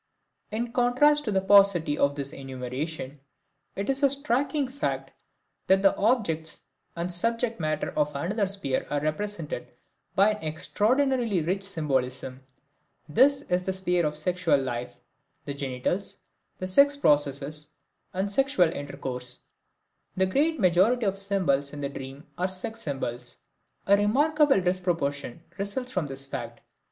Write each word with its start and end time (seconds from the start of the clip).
In 0.49 0.71
contrast 0.71 1.25
to 1.25 1.31
the 1.31 1.41
paucity 1.41 1.95
of 1.95 2.15
this 2.15 2.33
enumeration, 2.33 3.19
it 3.75 3.87
is 3.87 4.01
a 4.01 4.09
striking 4.09 4.67
fact 4.67 5.11
that 5.67 5.83
the 5.83 5.95
objects 5.95 6.61
and 6.95 7.13
subject 7.13 7.59
matter 7.59 7.91
of 7.95 8.15
another 8.15 8.47
sphere 8.47 8.87
are 8.89 8.99
represented 8.99 9.67
by 10.15 10.31
an 10.31 10.43
extraordinarily 10.43 11.41
rich 11.41 11.61
symbolism. 11.61 12.41
This 13.07 13.43
is 13.43 13.61
the 13.61 13.73
sphere 13.73 14.07
of 14.07 14.13
the 14.13 14.19
sexual 14.21 14.57
life, 14.59 14.99
the 15.45 15.53
genitals, 15.53 16.17
the 16.57 16.65
sex 16.65 16.97
processes 16.97 17.69
and 18.11 18.31
sexual 18.31 18.71
intercourse. 18.73 19.41
The 20.17 20.25
great 20.25 20.59
majority 20.59 21.05
of 21.05 21.15
symbols 21.15 21.73
in 21.73 21.81
the 21.81 21.89
dream 21.89 22.25
are 22.39 22.47
sex 22.47 22.81
symbols. 22.81 23.37
A 23.85 23.95
remarkable 23.95 24.61
disproportion 24.61 25.43
results 25.59 25.91
from 25.91 26.07
this 26.07 26.25
fact. 26.25 26.61